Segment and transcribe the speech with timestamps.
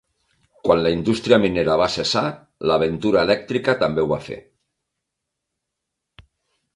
[0.67, 2.23] Quan la indústria minera va cessar,
[2.71, 4.39] "l'aventura elèctrica" també ho va fer.